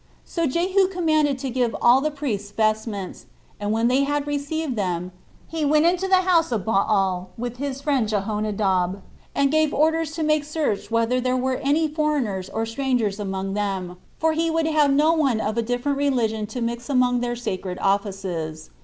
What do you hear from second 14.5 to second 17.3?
have no one of a different religion to mix among